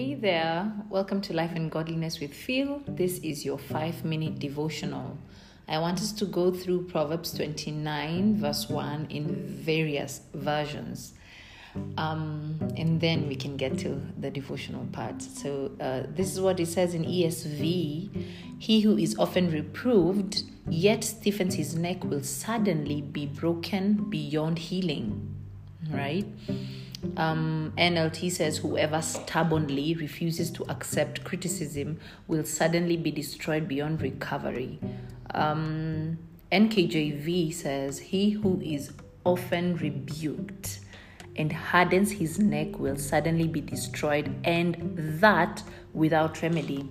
Hey 0.00 0.14
there, 0.14 0.72
welcome 0.88 1.20
to 1.20 1.34
Life 1.34 1.52
and 1.54 1.70
Godliness 1.70 2.20
with 2.20 2.32
Phil. 2.32 2.82
This 2.88 3.18
is 3.18 3.44
your 3.44 3.58
five 3.58 4.02
minute 4.02 4.38
devotional. 4.38 5.18
I 5.68 5.78
want 5.78 6.00
us 6.00 6.10
to 6.12 6.24
go 6.24 6.50
through 6.50 6.86
Proverbs 6.86 7.34
29, 7.34 8.36
verse 8.36 8.70
1 8.70 9.08
in 9.10 9.26
various 9.62 10.22
versions. 10.32 11.12
Um, 11.98 12.58
and 12.78 12.98
then 12.98 13.28
we 13.28 13.36
can 13.36 13.58
get 13.58 13.76
to 13.80 14.00
the 14.18 14.30
devotional 14.30 14.86
part. 14.86 15.20
So, 15.20 15.72
uh, 15.78 16.04
this 16.16 16.32
is 16.32 16.40
what 16.40 16.60
it 16.60 16.68
says 16.68 16.94
in 16.94 17.04
ESV 17.04 18.24
He 18.58 18.80
who 18.80 18.96
is 18.96 19.18
often 19.18 19.50
reproved, 19.50 20.44
yet 20.70 21.04
stiffens 21.04 21.56
his 21.56 21.76
neck, 21.76 22.04
will 22.04 22.22
suddenly 22.22 23.02
be 23.02 23.26
broken 23.26 24.08
beyond 24.08 24.60
healing. 24.60 25.36
Right? 25.90 26.24
Um, 27.16 27.72
NLT 27.78 28.30
says, 28.30 28.58
Whoever 28.58 29.00
stubbornly 29.02 29.94
refuses 29.94 30.50
to 30.52 30.64
accept 30.70 31.24
criticism 31.24 31.98
will 32.28 32.44
suddenly 32.44 32.96
be 32.96 33.10
destroyed 33.10 33.68
beyond 33.68 34.02
recovery. 34.02 34.78
Um, 35.34 36.18
NKJV 36.52 37.54
says, 37.54 37.98
He 37.98 38.30
who 38.30 38.60
is 38.60 38.92
often 39.24 39.76
rebuked 39.76 40.80
and 41.36 41.52
hardens 41.52 42.10
his 42.10 42.38
neck 42.38 42.78
will 42.78 42.96
suddenly 42.96 43.48
be 43.48 43.60
destroyed, 43.60 44.34
and 44.44 44.92
that 45.20 45.62
without 45.94 46.42
remedy. 46.42 46.88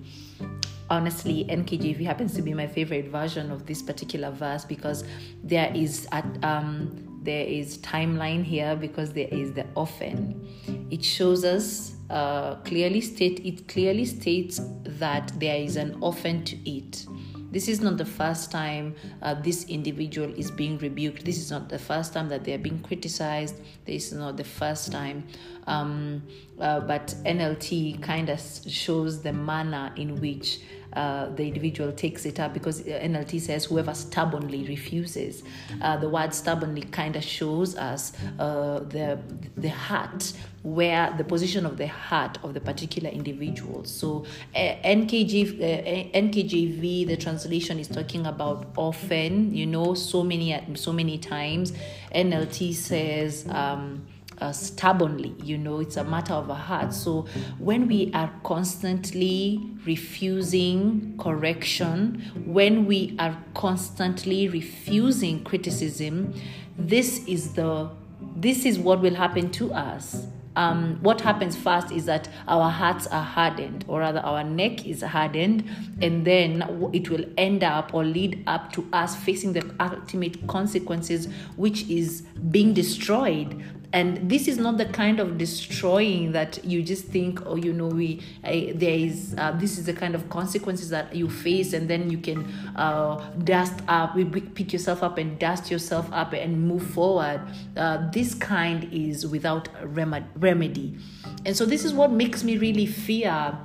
Honestly, 0.90 1.46
NKJV 1.49 2.04
happens 2.04 2.34
to 2.34 2.41
be 2.41 2.54
my 2.54 2.66
favorite 2.66 3.10
version 3.10 3.52
of 3.52 3.68
this 3.68 3.82
particular 3.82 4.32
verse 4.32 4.66
because 4.66 5.04
there 5.44 5.71
is 5.76 6.07
at 6.12 6.26
um, 6.44 7.09
there 7.23 7.46
is 7.46 7.78
timeline 7.80 8.44
here 8.44 8.76
because 8.76 9.14
there 9.14 9.27
is 9.30 9.54
the 9.54 9.66
often. 9.76 10.48
It 10.90 11.04
shows 11.04 11.43
us 11.43 11.96
uh, 12.10 12.55
clearly 12.66 13.02
state 13.02 13.46
it 13.46 13.68
clearly 13.68 14.05
states 14.05 14.60
that 14.84 15.32
there 15.40 15.58
is 15.58 15.76
an 15.76 15.98
often 16.02 16.43
to 16.46 16.55
it. 16.70 17.05
This 17.52 17.68
is 17.68 17.82
not 17.82 17.98
the 17.98 18.05
first 18.05 18.52
time 18.52 18.96
uh, 19.21 19.34
this 19.34 19.66
individual 19.66 20.32
is 20.35 20.52
being 20.52 20.77
rebuked. 20.77 21.26
This 21.26 21.38
is 21.38 21.49
not 21.49 21.68
the 21.68 21.80
first 21.80 22.13
time 22.13 22.30
that 22.30 22.43
they 22.43 22.54
are 22.54 22.60
being 22.60 22.80
criticized. 22.82 23.55
This 23.86 24.12
is 24.12 24.18
not 24.18 24.38
the 24.38 24.43
first 24.43 24.91
time. 24.91 25.26
Um, 25.65 26.24
uh, 26.60 26.80
but 26.82 27.08
NLT 27.26 28.02
kind 28.04 28.30
of 28.30 28.40
shows 28.40 29.21
the 29.21 29.34
manner 29.34 29.91
in 29.96 30.21
which 30.21 30.62
uh, 30.93 31.29
the 31.29 31.48
individual 31.48 31.91
takes 31.91 32.26
it 32.26 32.40
up 32.40 32.54
because 32.54 32.82
NLT 32.82 33.41
says 33.41 33.65
whoever 33.65 33.93
stubbornly 33.93 34.65
refuses. 34.68 35.43
Uh, 35.81 35.98
the 35.98 36.09
word 36.09 36.34
stubbornly 36.34 36.81
kind 36.81 37.15
of 37.15 37.23
shows 37.23 37.76
us 37.77 38.13
uh, 38.40 38.79
the 38.79 39.20
the 39.57 39.70
heart 39.70 40.34
where 40.63 41.13
the 41.18 41.23
position 41.23 41.65
of 41.65 41.77
the 41.77 41.87
heart 41.87 42.37
of 42.43 42.54
the 42.54 42.59
particular 42.59 43.09
individual. 43.09 43.85
So 43.85 44.26
uh, 44.55 44.59
NKJ, 44.84 45.59
uh, 45.59 46.18
NKJV, 46.18 47.07
the 47.07 47.18
translation 47.18 47.79
is 47.79 47.87
talking 47.87 48.26
about 48.26 48.68
often, 48.76 49.53
you 49.53 49.65
know, 49.65 49.93
so 49.93 50.24
many 50.24 50.59
so 50.76 50.91
many 50.91 51.18
times. 51.18 51.74
NLT 52.13 52.74
says. 52.74 53.48
Um, 53.49 54.05
uh, 54.41 54.51
stubbornly 54.51 55.35
you 55.43 55.57
know 55.57 55.79
it's 55.79 55.98
a 55.98 56.04
matter 56.04 56.34
of 56.34 56.49
a 56.49 56.55
heart. 56.55 56.93
So 56.93 57.26
when 57.57 57.87
we 57.87 58.12
are 58.13 58.32
constantly 58.43 59.62
refusing 59.85 61.18
correction 61.20 62.21
when 62.46 62.85
we 62.85 63.15
are 63.20 63.37
constantly 63.54 64.47
refusing 64.50 65.44
criticism 65.44 66.34
this 66.78 67.25
is 67.28 67.53
the 67.53 67.90
this 68.35 68.66
is 68.66 68.79
what 68.79 69.01
will 69.01 69.16
happen 69.16 69.50
to 69.51 69.73
us. 69.73 70.28
Um, 70.56 70.97
what 71.01 71.22
happens 71.22 71.56
first 71.56 71.91
is 71.91 72.06
that 72.06 72.28
our 72.47 72.69
hearts 72.69 73.07
are 73.07 73.24
hardened, 73.24 73.85
or 73.88 74.00
rather, 74.00 74.19
our 74.19 74.44
neck 74.44 74.85
is 74.85 75.01
hardened, 75.01 75.64
and 76.02 76.25
then 76.25 76.90
it 76.91 77.09
will 77.09 77.24
end 77.38 77.64
up 77.64 77.94
or 77.94 78.03
lead 78.03 78.44
up 78.47 78.74
to 78.74 78.85
us 78.91 79.16
facing 79.16 79.53
the 79.53 79.74
ultimate 79.80 80.47
consequences, 80.47 81.28
which 81.56 81.88
is 81.88 82.22
being 82.52 82.74
destroyed 82.74 83.64
and 83.92 84.30
this 84.30 84.48
is 84.48 84.58
not 84.58 84.78
the 84.78 84.86
kind 84.86 85.20
of 85.20 85.38
destroying 85.38 86.32
that 86.32 86.64
you 86.64 86.84
just 86.84 87.06
think 87.06 87.46
oh 87.46 87.56
you 87.56 87.74
know 87.74 87.88
we 87.88 88.22
I, 88.44 88.74
there 88.76 88.94
is 88.94 89.36
uh, 89.38 89.52
this 89.54 89.78
is 89.78 89.86
the 89.86 89.94
kind 89.94 90.16
of 90.16 90.30
consequences 90.30 90.90
that 90.90 91.16
you 91.16 91.30
face 91.30 91.74
and 91.74 91.90
then 91.90 92.10
you 92.10 92.20
can 92.20 92.46
uh, 92.76 93.32
dust 93.44 93.80
up 93.88 94.16
pick 94.54 94.74
yourself 94.74 95.04
up 95.04 95.18
and 95.18 95.40
dust 95.40 95.72
yourself 95.72 96.10
up 96.12 96.34
and 96.34 96.68
move 96.68 96.84
forward. 96.84 97.42
Uh, 97.76 98.10
this 98.12 98.34
kind 98.34 98.88
is 98.92 99.26
without 99.26 99.70
remedy. 99.84 100.98
And 101.46 101.56
so 101.56 101.66
this 101.66 101.86
is 101.86 101.94
what 101.94 102.12
makes 102.12 102.44
me 102.44 102.58
really 102.58 102.86
fear 102.86 103.58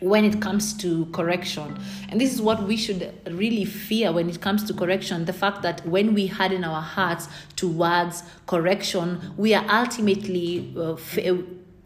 when 0.00 0.24
it 0.24 0.40
comes 0.40 0.74
to 0.78 1.06
correction. 1.06 1.78
And 2.08 2.20
this 2.20 2.32
is 2.34 2.42
what 2.42 2.64
we 2.64 2.76
should 2.76 3.14
really 3.30 3.64
fear 3.64 4.12
when 4.12 4.28
it 4.28 4.40
comes 4.40 4.64
to 4.64 4.74
correction 4.74 5.24
the 5.24 5.32
fact 5.32 5.62
that 5.62 5.86
when 5.86 6.14
we 6.14 6.26
harden 6.26 6.64
our 6.64 6.82
hearts 6.82 7.28
towards 7.56 8.22
correction, 8.46 9.32
we 9.36 9.54
are 9.54 9.64
ultimately. 9.68 10.72
Uh, 10.76 10.94
f- 10.94 11.36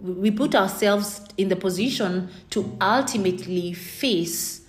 we 0.01 0.31
put 0.31 0.55
ourselves 0.55 1.23
in 1.37 1.49
the 1.49 1.57
position 1.57 2.29
to 2.51 2.77
ultimately 2.81 3.73
face 3.73 4.61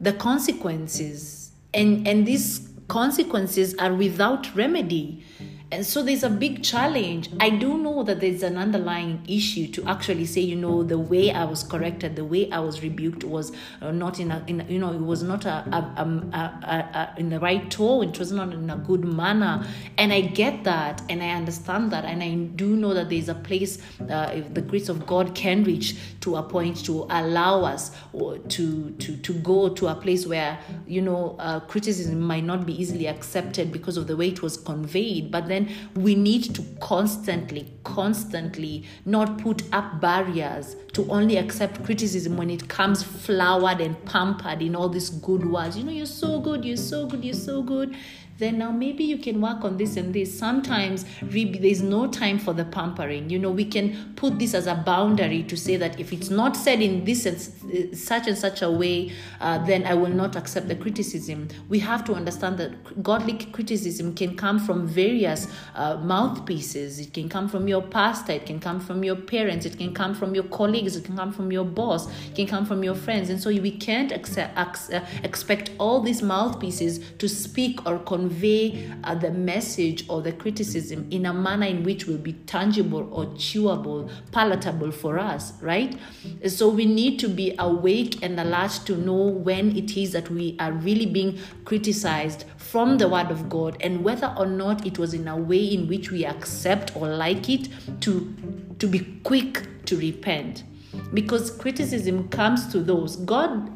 the 0.00 0.12
consequences 0.12 1.50
and 1.74 2.06
and 2.06 2.26
these 2.26 2.68
consequences 2.88 3.74
are 3.76 3.94
without 3.94 4.54
remedy 4.54 5.24
and 5.72 5.86
so 5.86 6.02
there's 6.02 6.24
a 6.24 6.30
big 6.30 6.64
challenge. 6.64 7.30
I 7.38 7.50
do 7.50 7.78
know 7.78 8.02
that 8.02 8.20
there's 8.20 8.42
an 8.42 8.56
underlying 8.56 9.22
issue 9.28 9.68
to 9.68 9.84
actually 9.88 10.26
say, 10.26 10.40
you 10.40 10.56
know, 10.56 10.82
the 10.82 10.98
way 10.98 11.30
I 11.30 11.44
was 11.44 11.62
corrected, 11.62 12.16
the 12.16 12.24
way 12.24 12.50
I 12.50 12.58
was 12.58 12.82
rebuked 12.82 13.22
was 13.22 13.52
uh, 13.80 13.92
not 13.92 14.18
in 14.18 14.32
a, 14.32 14.42
in, 14.48 14.66
you 14.68 14.80
know, 14.80 14.92
it 14.92 15.00
was 15.00 15.22
not 15.22 15.44
a, 15.44 15.64
a, 15.70 16.02
a, 16.32 16.38
a, 16.38 17.14
in 17.18 17.28
the 17.28 17.38
right 17.38 17.70
tone. 17.70 18.08
It 18.08 18.18
was 18.18 18.32
not 18.32 18.52
in 18.52 18.68
a 18.68 18.76
good 18.78 19.04
manner. 19.04 19.64
And 19.96 20.12
I 20.12 20.22
get 20.22 20.64
that, 20.64 21.02
and 21.08 21.22
I 21.22 21.30
understand 21.30 21.92
that, 21.92 22.04
and 22.04 22.20
I 22.20 22.34
do 22.34 22.74
know 22.74 22.92
that 22.92 23.08
there's 23.08 23.28
a 23.28 23.34
place, 23.34 23.78
uh, 24.08 24.32
if 24.34 24.52
the 24.52 24.62
grace 24.62 24.88
of 24.88 25.06
God 25.06 25.36
can 25.36 25.62
reach 25.62 25.96
to 26.22 26.36
a 26.36 26.42
point 26.42 26.84
to 26.86 27.06
allow 27.10 27.62
us 27.62 27.92
to 28.48 28.90
to 28.98 29.16
to 29.16 29.32
go 29.34 29.68
to 29.68 29.86
a 29.88 29.94
place 29.94 30.26
where 30.26 30.58
you 30.86 31.00
know 31.00 31.36
uh, 31.38 31.60
criticism 31.60 32.20
might 32.20 32.44
not 32.44 32.66
be 32.66 32.80
easily 32.80 33.06
accepted 33.06 33.72
because 33.72 33.96
of 33.96 34.06
the 34.06 34.16
way 34.16 34.28
it 34.28 34.42
was 34.42 34.56
conveyed, 34.56 35.30
but 35.30 35.46
then 35.46 35.59
then 35.60 35.74
we 35.94 36.14
need 36.14 36.54
to 36.54 36.62
constantly, 36.80 37.72
constantly 37.84 38.84
not 39.04 39.38
put 39.38 39.62
up 39.72 40.00
barriers 40.00 40.76
to 40.92 41.08
only 41.10 41.36
accept 41.36 41.84
criticism 41.84 42.36
when 42.36 42.50
it 42.50 42.68
comes 42.68 43.02
flowered 43.02 43.80
and 43.80 44.02
pampered 44.04 44.62
in 44.62 44.74
all 44.74 44.88
these 44.88 45.10
good 45.10 45.44
words. 45.50 45.76
You 45.76 45.84
know, 45.84 45.92
you're 45.92 46.06
so 46.06 46.40
good, 46.40 46.64
you're 46.64 46.76
so 46.76 47.06
good, 47.06 47.24
you're 47.24 47.34
so 47.34 47.62
good 47.62 47.96
then 48.40 48.58
now 48.58 48.70
maybe 48.70 49.04
you 49.04 49.18
can 49.18 49.40
work 49.40 49.64
on 49.64 49.76
this 49.76 49.96
and 49.96 50.14
this. 50.14 50.36
Sometimes 50.36 51.04
there's 51.22 51.82
no 51.82 52.06
time 52.06 52.38
for 52.38 52.54
the 52.54 52.64
pampering. 52.64 53.28
You 53.28 53.38
know, 53.38 53.50
we 53.50 53.66
can 53.66 54.14
put 54.16 54.38
this 54.38 54.54
as 54.54 54.66
a 54.66 54.74
boundary 54.74 55.42
to 55.44 55.56
say 55.56 55.76
that 55.76 56.00
if 56.00 56.12
it's 56.12 56.30
not 56.30 56.56
said 56.56 56.80
in 56.80 57.04
this 57.04 57.26
and 57.26 57.96
such 57.96 58.26
and 58.26 58.36
such 58.36 58.62
a 58.62 58.70
way, 58.70 59.12
uh, 59.40 59.58
then 59.66 59.84
I 59.86 59.94
will 59.94 60.10
not 60.10 60.36
accept 60.36 60.68
the 60.68 60.74
criticism. 60.74 61.48
We 61.68 61.80
have 61.80 62.02
to 62.06 62.14
understand 62.14 62.56
that 62.58 63.02
godly 63.02 63.34
criticism 63.52 64.14
can 64.14 64.36
come 64.36 64.58
from 64.58 64.86
various 64.86 65.46
uh, 65.74 65.98
mouthpieces. 65.98 66.98
It 66.98 67.12
can 67.12 67.28
come 67.28 67.46
from 67.46 67.68
your 67.68 67.82
pastor, 67.82 68.32
it 68.32 68.46
can 68.46 68.58
come 68.58 68.80
from 68.80 69.04
your 69.04 69.16
parents, 69.16 69.66
it 69.66 69.76
can 69.76 69.92
come 69.92 70.14
from 70.14 70.34
your 70.34 70.44
colleagues, 70.44 70.96
it 70.96 71.04
can 71.04 71.16
come 71.16 71.32
from 71.32 71.52
your 71.52 71.66
boss, 71.66 72.10
it 72.28 72.34
can 72.34 72.46
come 72.46 72.64
from 72.64 72.82
your 72.82 72.94
friends. 72.94 73.28
And 73.28 73.38
so 73.38 73.50
we 73.50 73.70
can't 73.70 74.12
accept, 74.12 74.56
uh, 74.58 75.04
expect 75.22 75.72
all 75.78 76.00
these 76.00 76.22
mouthpieces 76.22 77.00
to 77.18 77.28
speak 77.28 77.86
or 77.86 77.98
convey 77.98 78.29
convey 78.30 78.88
uh, 79.04 79.14
the 79.14 79.30
message 79.30 80.08
or 80.08 80.22
the 80.22 80.32
criticism 80.32 81.06
in 81.10 81.26
a 81.26 81.32
manner 81.32 81.66
in 81.66 81.82
which 81.82 82.06
will 82.06 82.18
be 82.18 82.32
tangible 82.32 83.08
or 83.12 83.26
chewable, 83.34 84.10
palatable 84.30 84.92
for 84.92 85.18
us, 85.18 85.52
right? 85.60 85.98
So 86.46 86.68
we 86.68 86.86
need 86.86 87.18
to 87.20 87.28
be 87.28 87.54
awake 87.58 88.22
and 88.22 88.38
alert 88.38 88.80
to 88.86 88.96
know 88.96 89.26
when 89.26 89.76
it 89.76 89.96
is 89.96 90.12
that 90.12 90.30
we 90.30 90.56
are 90.60 90.72
really 90.72 91.06
being 91.06 91.38
criticized 91.64 92.44
from 92.56 92.98
the 92.98 93.08
word 93.08 93.30
of 93.30 93.48
God 93.48 93.76
and 93.80 94.04
whether 94.04 94.32
or 94.36 94.46
not 94.46 94.86
it 94.86 94.98
was 94.98 95.12
in 95.12 95.26
a 95.26 95.36
way 95.36 95.64
in 95.64 95.88
which 95.88 96.10
we 96.10 96.24
accept 96.24 96.94
or 96.96 97.08
like 97.08 97.48
it 97.48 97.68
to 98.02 98.32
to 98.78 98.86
be 98.86 99.00
quick 99.24 99.66
to 99.84 99.96
repent 99.98 100.64
because 101.12 101.50
criticism 101.50 102.28
comes 102.28 102.66
to 102.72 102.80
those 102.80 103.16
God 103.16 103.70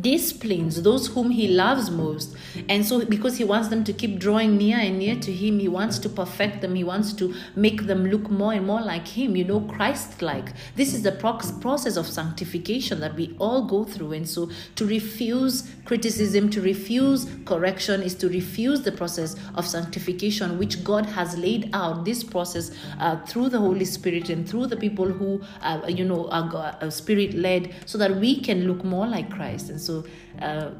disciplines 0.00 0.82
those 0.82 1.08
whom 1.08 1.30
he 1.30 1.48
loves 1.48 1.90
most. 1.90 2.34
And 2.68 2.84
so 2.84 3.04
because 3.04 3.36
he 3.36 3.44
wants 3.44 3.68
them 3.68 3.84
to 3.84 3.92
keep 3.92 4.18
drawing 4.18 4.56
near 4.56 4.78
and 4.78 4.98
near 4.98 5.16
to 5.16 5.32
him 5.32 5.58
he 5.58 5.68
wants 5.68 5.98
to 6.00 6.08
perfect 6.08 6.62
them. 6.62 6.74
He 6.74 6.84
wants 6.84 7.12
to 7.14 7.34
make 7.54 7.82
them 7.82 8.06
look 8.06 8.30
more 8.30 8.52
and 8.52 8.66
more 8.66 8.80
like 8.80 9.06
him 9.06 9.36
you 9.36 9.44
know 9.44 9.60
christ 9.60 10.22
like 10.22 10.52
this 10.76 10.94
is 10.94 11.02
the 11.02 11.12
process 11.12 11.96
of 11.96 12.06
sanctification 12.06 13.00
that 13.00 13.14
we 13.14 13.36
all 13.38 13.66
go 13.66 13.84
through. 13.84 14.12
And 14.12 14.28
so 14.28 14.50
to 14.76 14.86
refuse 14.86 15.70
criticism 15.84 16.48
to 16.48 16.60
refuse 16.60 17.26
correction 17.44 18.02
is 18.02 18.14
to 18.14 18.28
refuse 18.28 18.82
the 18.82 18.92
process 18.92 19.36
of 19.56 19.66
sanctification 19.66 20.58
which 20.58 20.82
god 20.84 21.04
has 21.04 21.36
laid 21.36 21.68
out. 21.74 22.04
This 22.04 22.24
process 22.24 22.70
uh, 22.98 23.16
through 23.26 23.50
the 23.50 23.58
holy 23.58 23.84
spirit 23.84 24.30
and 24.30 24.48
through 24.48 24.68
the 24.68 24.76
people 24.76 25.06
who 25.06 25.42
uh, 25.60 25.82
you 25.88 26.04
know 26.04 26.28
are 26.30 26.76
uh, 26.80 26.88
spirit 26.88 27.34
led 27.34 27.74
so 27.84 27.98
that 27.98 28.16
we 28.16 28.40
can 28.40 28.66
look 28.66 28.84
more 28.84 29.06
like 29.06 29.30
christ. 29.30 29.68
And 29.68 29.81
so 29.82 30.04
uh, 30.40 30.70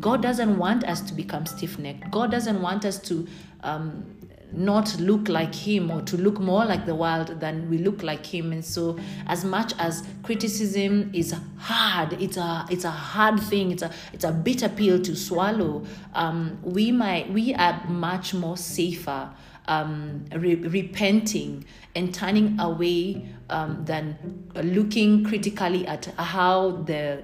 God 0.00 0.22
doesn't 0.22 0.58
want 0.58 0.84
us 0.84 1.00
to 1.02 1.14
become 1.14 1.46
stiff 1.46 1.78
necked. 1.78 2.10
God 2.10 2.30
doesn't 2.30 2.60
want 2.60 2.84
us 2.84 2.98
to 3.00 3.26
um, 3.62 4.18
not 4.52 4.98
look 4.98 5.28
like 5.28 5.54
Him 5.54 5.90
or 5.90 6.00
to 6.02 6.16
look 6.16 6.40
more 6.40 6.64
like 6.64 6.86
the 6.86 6.94
world 6.94 7.40
than 7.40 7.68
we 7.68 7.78
look 7.78 8.02
like 8.02 8.26
Him. 8.26 8.52
And 8.52 8.64
so, 8.64 8.98
as 9.26 9.44
much 9.44 9.74
as 9.78 10.04
criticism 10.22 11.10
is 11.14 11.34
hard, 11.58 12.14
it's 12.14 12.36
a 12.36 12.66
it's 12.70 12.84
a 12.84 12.90
hard 12.90 13.40
thing. 13.40 13.70
It's 13.70 13.82
a 13.82 13.92
it's 14.12 14.24
a 14.24 14.32
bitter 14.32 14.68
pill 14.68 15.00
to 15.02 15.14
swallow. 15.14 15.84
Um, 16.14 16.58
we 16.62 16.90
might 16.92 17.32
we 17.32 17.54
are 17.54 17.84
much 17.88 18.34
more 18.34 18.56
safer. 18.56 19.30
Um, 19.66 20.24
re- 20.32 20.54
repenting 20.54 21.66
and 21.94 22.14
turning 22.14 22.58
away 22.58 23.28
um, 23.50 23.84
than 23.84 24.48
looking 24.54 25.24
critically 25.24 25.86
at 25.86 26.06
how 26.16 26.70
the 26.86 27.22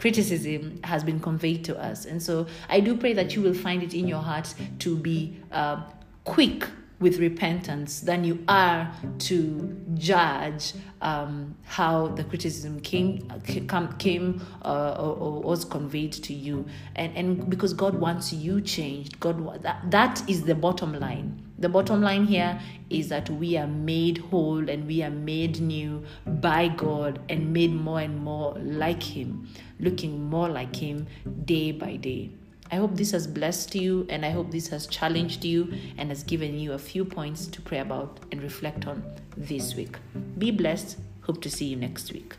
criticism 0.00 0.80
has 0.84 1.04
been 1.04 1.20
conveyed 1.20 1.64
to 1.66 1.78
us. 1.78 2.06
And 2.06 2.22
so 2.22 2.46
I 2.68 2.80
do 2.80 2.96
pray 2.96 3.12
that 3.12 3.36
you 3.36 3.42
will 3.42 3.54
find 3.54 3.82
it 3.82 3.94
in 3.94 4.08
your 4.08 4.22
heart 4.22 4.54
to 4.80 4.96
be 4.96 5.36
uh, 5.52 5.82
quick 6.24 6.64
with 7.00 7.18
repentance 7.18 8.00
than 8.00 8.24
you 8.24 8.44
are 8.46 8.92
to 9.18 9.76
judge 9.94 10.74
um, 11.00 11.56
how 11.64 12.08
the 12.08 12.22
criticism 12.24 12.78
came 12.80 13.26
came 13.98 14.46
uh, 14.62 14.96
or, 14.98 15.16
or, 15.16 15.40
was 15.40 15.64
conveyed 15.64 16.12
to 16.12 16.34
you. 16.34 16.66
And 16.94 17.16
and 17.16 17.48
because 17.48 17.72
God 17.72 17.94
wants 17.94 18.32
you 18.32 18.60
changed 18.60 19.18
God 19.18 19.62
that, 19.62 19.90
that 19.90 20.22
is 20.28 20.42
the 20.42 20.54
bottom 20.54 20.92
line. 20.92 21.42
The 21.58 21.68
bottom 21.68 22.00
line 22.00 22.24
here 22.24 22.58
is 22.88 23.08
that 23.08 23.28
we 23.28 23.56
are 23.56 23.66
made 23.66 24.18
whole 24.18 24.68
and 24.68 24.86
we 24.86 25.02
are 25.02 25.10
made 25.10 25.60
new 25.60 26.04
by 26.26 26.68
God 26.68 27.20
and 27.28 27.52
made 27.52 27.72
more 27.72 28.00
and 28.00 28.18
more 28.18 28.54
like 28.58 29.02
him 29.02 29.48
looking 29.78 30.24
more 30.24 30.48
like 30.48 30.74
him 30.74 31.06
day 31.44 31.72
by 31.72 31.96
day 31.96 32.30
I 32.72 32.76
hope 32.76 32.94
this 32.94 33.10
has 33.10 33.26
blessed 33.26 33.74
you 33.74 34.06
and 34.08 34.24
I 34.24 34.30
hope 34.30 34.50
this 34.50 34.68
has 34.68 34.86
challenged 34.86 35.44
you 35.44 35.72
and 35.98 36.08
has 36.10 36.22
given 36.22 36.58
you 36.58 36.72
a 36.72 36.78
few 36.78 37.04
points 37.04 37.46
to 37.48 37.60
pray 37.60 37.78
about 37.78 38.20
and 38.30 38.42
reflect 38.42 38.86
on 38.86 39.02
this 39.36 39.74
week. 39.74 39.96
Be 40.38 40.50
blessed. 40.50 40.98
Hope 41.22 41.42
to 41.42 41.50
see 41.50 41.66
you 41.66 41.76
next 41.76 42.12
week. 42.12 42.36